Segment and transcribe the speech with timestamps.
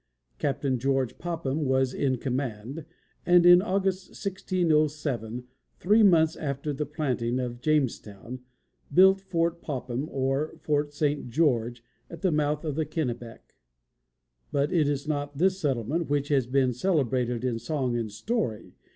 [0.39, 2.85] Captain George Popham was in command,
[3.23, 5.43] and in August, 1607,
[5.79, 8.39] three months after the planting of Jamestown,
[8.91, 11.29] built Fort Popham, or Fort St.
[11.29, 13.53] George, at the mouth of the Kennebec.
[14.51, 18.73] But it is not this settlement which has been celebrated in song and story.